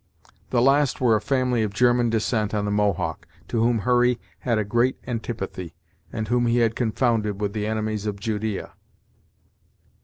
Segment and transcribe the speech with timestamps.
[0.49, 4.57] The last were a family of German descent on the Mohawk, to whom Hurry had
[4.57, 5.75] a great antipathy,
[6.11, 8.73] and whom he had confounded with the enemies of Judea.